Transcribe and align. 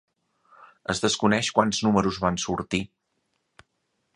Es 0.93 1.01
desconeix 1.03 1.51
quants 1.59 1.81
números 1.89 2.19
van 2.25 2.41
sortir. 2.45 2.81